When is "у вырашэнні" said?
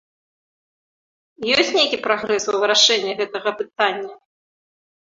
2.55-3.13